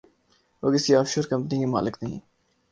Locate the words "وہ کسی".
0.63-0.91